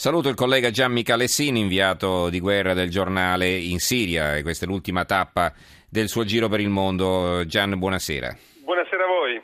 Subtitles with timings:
[0.00, 4.66] Saluto il collega Gianni Calessini, inviato di guerra del giornale in Siria, e questa è
[4.66, 5.52] l'ultima tappa
[5.90, 7.44] del suo giro per il mondo.
[7.44, 8.34] Gian, buonasera.
[8.64, 9.42] Buonasera a voi.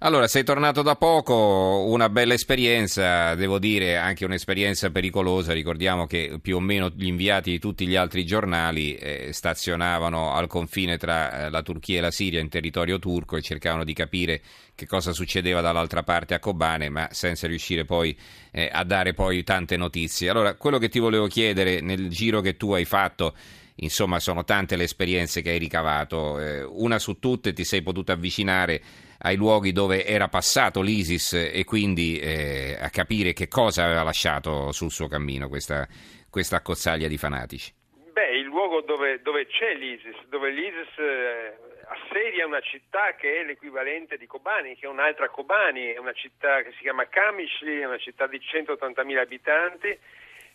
[0.00, 5.54] Allora, sei tornato da poco, una bella esperienza, devo dire anche un'esperienza pericolosa.
[5.54, 10.48] Ricordiamo che più o meno gli inviati di tutti gli altri giornali eh, stazionavano al
[10.48, 14.42] confine tra eh, la Turchia e la Siria in territorio turco e cercavano di capire
[14.74, 18.14] che cosa succedeva dall'altra parte a Kobane, ma senza riuscire poi
[18.50, 20.28] eh, a dare poi tante notizie.
[20.28, 23.34] Allora, quello che ti volevo chiedere nel giro che tu hai fatto
[23.76, 28.12] insomma sono tante le esperienze che hai ricavato, eh, una su tutte ti sei potuto
[28.12, 28.80] avvicinare
[29.20, 34.72] ai luoghi dove era passato l'ISIS e quindi eh, a capire che cosa aveva lasciato
[34.72, 35.86] sul suo cammino questa,
[36.30, 37.72] questa accozzaglia di fanatici.
[38.12, 41.56] Beh, il luogo dove, dove c'è l'ISIS, dove l'ISIS eh,
[41.88, 46.62] assedia una città che è l'equivalente di Kobani, che è un'altra Kobani, è una città
[46.62, 49.98] che si chiama Kamishli, è una città di 180.000 abitanti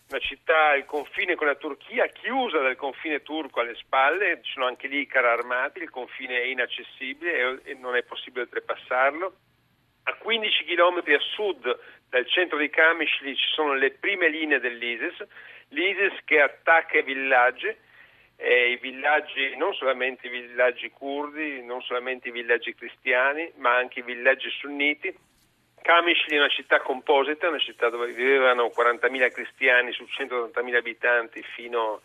[0.08, 4.66] una città al confine con la Turchia, chiusa dal confine turco alle spalle, ci sono
[4.66, 9.34] anche lì i carri armati, il confine è inaccessibile e non è possibile oltrepassarlo.
[10.04, 11.78] A 15 km a sud
[12.08, 15.26] dal centro di Kamishli ci sono le prime linee dell'ISIS,
[15.68, 17.74] l'ISIS che attacca i villaggi,
[18.36, 24.00] eh, i villaggi, non solamente i villaggi curdi, non solamente i villaggi cristiani, ma anche
[24.00, 25.16] i villaggi sunniti
[25.82, 32.00] Kamishli è una città composita, una città dove vivevano 40.000 cristiani su 180.000 abitanti fino,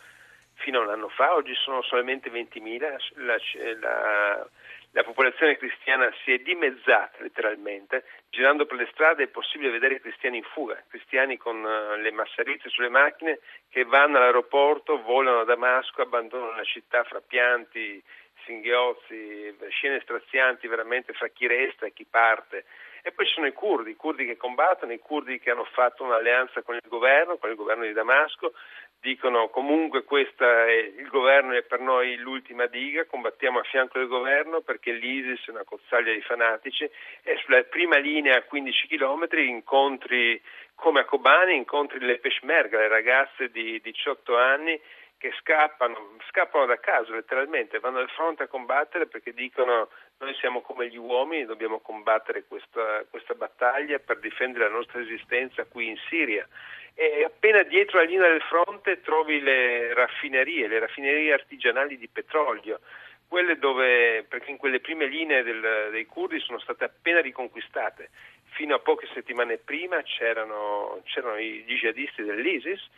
[0.56, 3.38] fino, a un anno fa, oggi sono solamente 20.000, la,
[3.80, 4.48] la,
[4.92, 10.38] la, popolazione cristiana si è dimezzata letteralmente, girando per le strade è possibile vedere cristiani
[10.38, 13.40] in fuga, cristiani con uh, le massarize sulle macchine
[13.70, 18.04] che vanno all'aeroporto, volano a Damasco, abbandonano la città fra pianti,
[18.44, 22.66] singhiozzi, scene strazianti veramente fra chi resta e chi parte.
[23.02, 26.04] E poi ci sono i curdi, i curdi che combattono, i curdi che hanno fatto
[26.04, 28.54] un'alleanza con il governo, con il governo di Damasco,
[29.00, 34.08] dicono comunque questa è, il governo è per noi l'ultima diga, combattiamo a fianco del
[34.08, 36.90] governo perché l'ISIS è una cozzaglia di fanatici
[37.24, 40.42] e sulla prima linea a 15 km incontri
[40.76, 44.80] come a Kobani, incontri le Peshmerga, le ragazze di 18 anni
[45.18, 49.90] che scappano, scappano da casa letteralmente, vanno al fronte a combattere perché dicono
[50.20, 55.66] noi siamo come gli uomini, dobbiamo combattere questa, questa battaglia per difendere la nostra esistenza
[55.66, 56.48] qui in Siria.
[56.96, 62.80] E appena dietro la linea del fronte trovi le raffinerie, le raffinerie artigianali di petrolio,
[63.28, 68.10] quelle dove, perché in quelle prime linee del, dei curdi sono state appena riconquistate.
[68.56, 72.90] Fino a poche settimane prima c'erano, c'erano i jihadisti dell'ISIS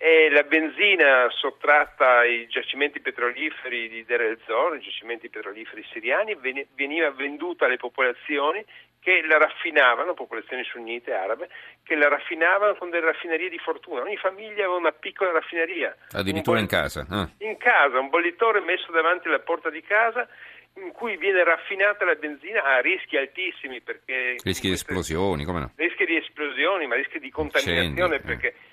[0.00, 6.38] e la benzina sottratta ai giacimenti petroliferi di Deir el-Zor, i giacimenti petroliferi siriani,
[6.74, 8.64] veniva venduta alle popolazioni
[9.00, 11.48] che la raffinavano, popolazioni sunnite arabe,
[11.82, 14.02] che la raffinavano con delle raffinerie di fortuna.
[14.02, 15.96] Ogni famiglia aveva una piccola raffineria.
[16.12, 17.04] Addirittura in casa?
[17.10, 17.28] Ah.
[17.38, 20.28] In casa, un bollitore messo davanti alla porta di casa
[20.74, 24.36] in cui viene raffinata la benzina a rischi altissimi perché...
[24.44, 25.72] Rischi di esplosioni, come no?
[25.74, 28.48] Rischi di esplosioni, ma rischi di contaminazione Incendi, perché...
[28.48, 28.67] Eh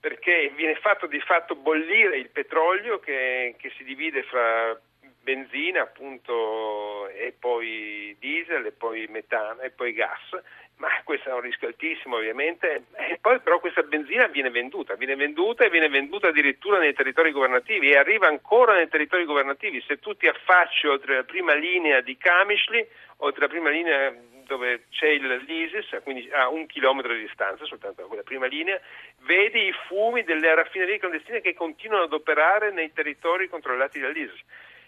[0.00, 4.78] perché viene fatto di fatto bollire il petrolio che, che si divide fra
[5.22, 10.40] benzina appunto e poi diesel e poi metano e poi gas.
[10.76, 12.84] Ma questo è un rischio altissimo ovviamente.
[12.96, 17.32] E poi però questa benzina viene venduta viene venduta e viene venduta addirittura nei territori
[17.32, 19.84] governativi e arriva ancora nei territori governativi.
[19.86, 22.86] Se tu ti affacci oltre la prima linea di Kamishli
[23.18, 24.10] oltre la prima linea
[24.50, 28.80] dove c'è l'ISIS, quindi a un chilometro di distanza, soltanto da quella prima linea,
[29.20, 34.40] vedi i fumi delle raffinerie clandestine che continuano ad operare nei territori controllati dall'ISIS.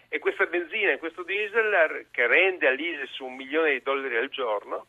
[0.09, 4.87] E questa benzina e questo diesel, che rende all'ISIS un milione di dollari al giorno,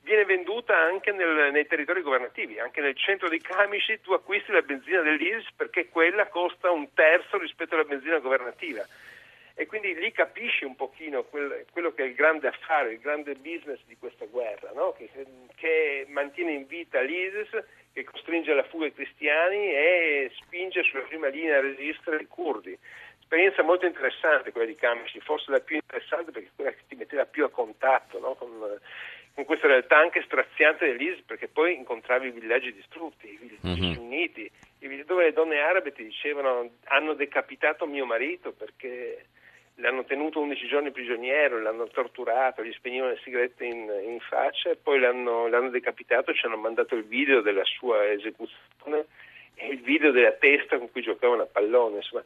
[0.00, 4.62] viene venduta anche nel, nei territori governativi, anche nel centro di Kamishi tu acquisti la
[4.62, 8.86] benzina dell'ISIS perché quella costa un terzo rispetto alla benzina governativa
[9.56, 13.34] e quindi lì capisci un pochino quel, quello che è il grande affare, il grande
[13.36, 14.92] business di questa guerra, no?
[14.92, 15.08] che,
[15.54, 21.28] che, mantiene in vita l'ISIS, che costringe alla fuga i cristiani e spinge sulla prima
[21.28, 22.76] linea a resistere i curdi.
[23.20, 27.24] Esperienza molto interessante quella di Kamishi, forse la più interessante perché quella che ti metteva
[27.24, 28.34] più a contatto no?
[28.34, 28.50] con,
[29.34, 33.92] con, questa realtà anche straziante dell'ISIS, perché poi incontravi i villaggi distrutti, i villaggi mm-hmm.
[33.92, 34.50] sunniti,
[35.06, 39.26] dove le donne arabe ti dicevano hanno decapitato mio marito perché
[39.76, 44.76] l'hanno tenuto 11 giorni prigioniero, l'hanno torturato, gli spegnevano le sigarette in, in faccia e
[44.76, 49.06] poi l'hanno, l'hanno, decapitato, ci hanno mandato il video della sua esecuzione
[49.54, 51.96] e il video della testa con cui giocavano a pallone.
[51.96, 52.24] Insomma,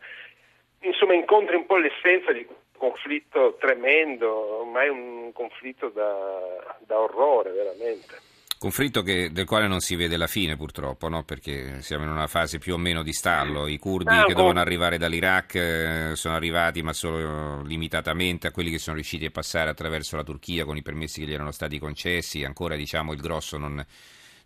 [0.81, 7.51] insomma incontri un po' l'essenza di un conflitto tremendo, ormai un conflitto da, da orrore
[7.51, 8.37] veramente.
[8.59, 11.23] Conflitto che, del quale non si vede la fine purtroppo, no?
[11.23, 13.69] perché siamo in una fase più o meno di stallo.
[13.69, 18.79] I curdi che dovevano arrivare dall'Iraq eh, sono arrivati ma solo limitatamente a quelli che
[18.79, 22.43] sono riusciti a passare attraverso la Turchia con i permessi che gli erano stati concessi.
[22.43, 23.85] Ancora diciamo il grosso non,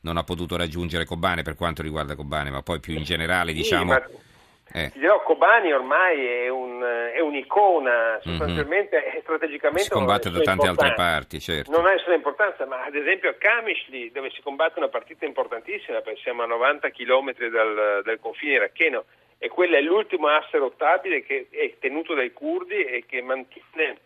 [0.00, 3.94] non ha potuto raggiungere Kobane per quanto riguarda Kobane, ma poi più in generale diciamo...
[3.94, 4.30] Sì, ma
[4.72, 4.90] eh.
[4.90, 8.20] Ti dirò, Kobani ormai è, un, è un'icona, mhm.
[8.20, 9.20] sostanzialmente mm-hmm.
[9.20, 9.82] strategicamente.
[9.82, 11.70] Si combatte da tante altre parti, certo.
[11.70, 16.00] Non ha nessuna importanza, ma ad esempio a Kamishli, dove si combatte una partita importantissima,
[16.22, 19.04] siamo a 90 km dal, dal confine iracheno,
[19.38, 23.98] e quello è l'ultimo asse rotabile che è tenuto dai curdi e che mantiene,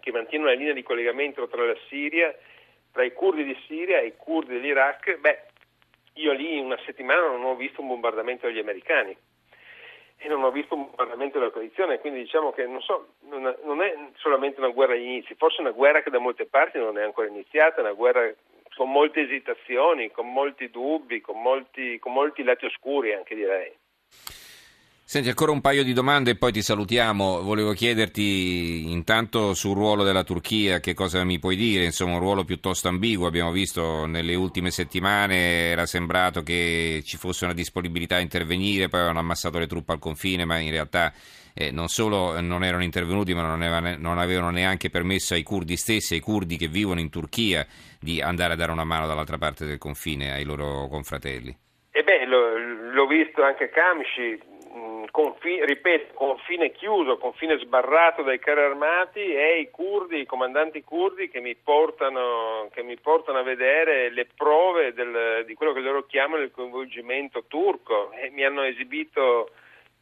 [0.00, 2.34] che mantiene una linea di collegamento tra la Siria,
[2.92, 5.18] tra i curdi di Siria e i curdi dell'Iraq.
[5.18, 5.42] Beh,
[6.14, 9.16] io lì in una settimana non ho visto un bombardamento degli americani
[10.18, 13.94] e non ho visto un bombardamento della coalizione, quindi diciamo che non, so, non, è
[14.16, 17.28] solamente una guerra agli inizi, forse una guerra che da molte parti non è ancora
[17.28, 18.28] iniziata, una guerra
[18.74, 23.72] con molte esitazioni, con molti dubbi, con molti, con molti lati oscuri anche direi.
[25.10, 27.40] Senti, ancora un paio di domande e poi ti salutiamo.
[27.40, 31.84] Volevo chiederti intanto sul ruolo della Turchia, che cosa mi puoi dire?
[31.84, 33.26] Insomma, un ruolo piuttosto ambiguo.
[33.26, 38.98] Abbiamo visto nelle ultime settimane, era sembrato che ci fosse una disponibilità a intervenire, poi
[38.98, 41.10] avevano ammassato le truppe al confine, ma in realtà
[41.54, 46.20] eh, non solo non erano intervenuti, ma non, avevano, neanche permesso ai curdi stessi, ai
[46.20, 47.66] curdi che vivono in Turchia,
[47.98, 51.56] di andare a dare una mano dall'altra parte del confine ai loro confratelli.
[51.92, 54.56] E beh, l'ho visto anche Camci
[55.10, 61.28] confine, ripeto, confine chiuso, confine sbarrato dai carri armati e i curdi, i comandanti curdi
[61.28, 66.06] che mi portano, che mi portano a vedere le prove del, di quello che loro
[66.06, 68.12] chiamano il coinvolgimento turco.
[68.12, 69.50] E mi hanno esibito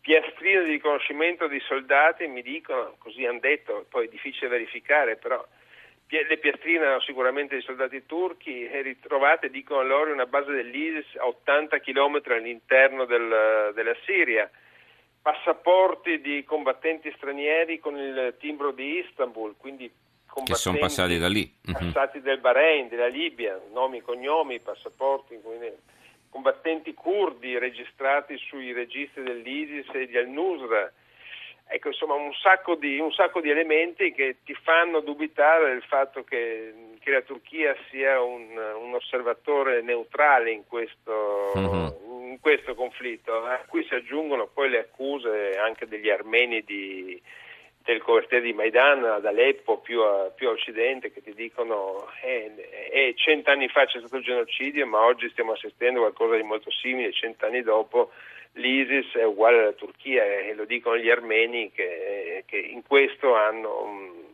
[0.00, 5.16] piastrine di riconoscimento di soldati e mi dicono, così hanno detto, poi è difficile verificare,
[5.16, 5.44] però
[6.08, 11.26] le piastrine erano sicuramente di soldati turchi e ritrovate, dicono loro, una base dell'ISIS a
[11.26, 14.48] 80 km all'interno del, della Siria
[15.26, 19.90] passaporti di combattenti stranieri con il timbro di Istanbul, quindi
[20.44, 21.52] che sono passati da lì.
[21.62, 21.72] Mhm.
[21.72, 25.36] Passati del Bahrain, della Libia, nomi, cognomi, passaporti,
[26.30, 30.92] combattenti curdi registrati sui registri dell'ISIS e di Al-Nusra.
[31.66, 36.22] Ecco, insomma, un sacco, di, un sacco di elementi che ti fanno dubitare del fatto
[36.22, 42.05] che, che la Turchia sia un, un osservatore neutrale in questo, uh-huh
[42.36, 47.20] in questo conflitto, a cui si aggiungono poi le accuse anche degli armeni di,
[47.82, 52.52] del quartiere di Maidan ad Aleppo più a, più a occidente che ti dicono eh,
[52.92, 56.70] eh, cent'anni fa c'è stato il genocidio ma oggi stiamo assistendo a qualcosa di molto
[56.70, 58.10] simile, cent'anni dopo
[58.52, 63.82] l'ISIS è uguale alla Turchia e lo dicono gli armeni che, che in questo hanno
[63.82, 64.24] um,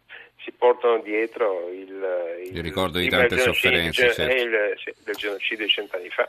[0.44, 4.34] si portano dietro il, il, il ricordo di tante sofferenze il, certo.
[4.34, 6.28] il, del genocidio di cent'anni fa.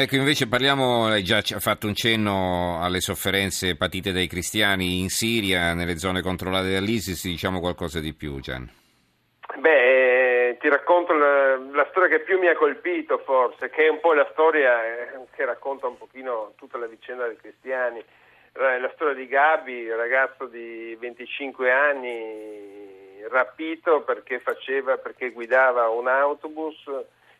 [0.00, 5.74] Ecco, invece parliamo, hai già fatto un cenno alle sofferenze patite dai cristiani in Siria,
[5.74, 8.70] nelle zone controllate dall'ISIS, diciamo qualcosa di più, Gian.
[9.58, 13.88] Beh, eh, ti racconto la, la, storia che più mi ha colpito forse, che è
[13.88, 18.00] un po' la storia eh, che racconta un pochino tutta la vicenda dei cristiani.
[18.52, 26.88] La storia di Gabi, ragazzo di 25 anni, rapito perché, faceva, perché guidava un autobus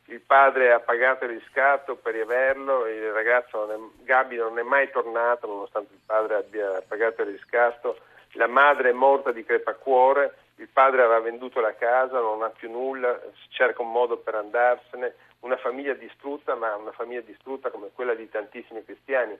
[0.08, 4.62] il padre ha pagato il riscatto per riaverlo, il ragazzo non è, Gabi non è
[4.62, 7.98] mai tornato nonostante il padre abbia pagato il riscatto,
[8.32, 12.70] la madre è morta di crepacuore, il padre aveva venduto la casa, non ha più
[12.70, 18.14] nulla, cerca un modo per andarsene, una famiglia distrutta, ma una famiglia distrutta come quella
[18.14, 19.38] di tantissimi cristiani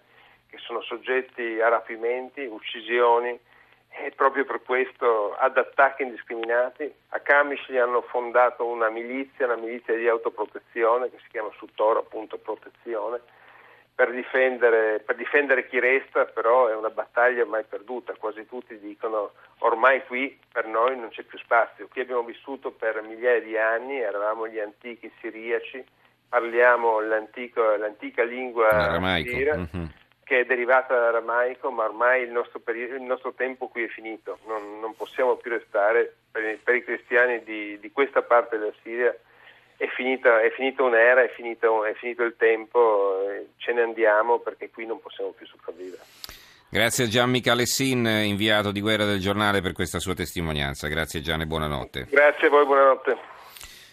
[0.48, 3.38] che sono soggetti a rapimenti, uccisioni,
[3.90, 6.92] e proprio per questo ad attacchi indiscriminati.
[7.10, 12.38] A Camishli hanno fondato una milizia, una milizia di autoprotezione che si chiama Sutoro appunto
[12.38, 13.20] protezione,
[13.94, 19.32] per difendere, per difendere chi resta, però è una battaglia ormai perduta, quasi tutti dicono
[19.58, 23.98] ormai qui per noi non c'è più spazio, qui abbiamo vissuto per migliaia di anni,
[23.98, 25.84] eravamo gli antichi siriaci,
[26.28, 29.66] parliamo l'antica lingua sira.
[30.28, 34.40] Che è derivata dall'aramaico, ma ormai il nostro, periodo, il nostro tempo qui è finito,
[34.46, 39.16] non, non possiamo più restare, per, per i cristiani di, di, questa parte della Siria
[39.78, 43.24] è finita, è finita un'era, è finito, è finito il tempo,
[43.56, 46.02] ce ne andiamo perché qui non possiamo più sopravvivere.
[46.68, 50.88] Grazie a Gian Michalessin, inviato di Guerra del Giornale, per questa sua testimonianza.
[50.88, 52.06] Grazie Gian e buonanotte.
[52.10, 53.37] Grazie a voi, buonanotte.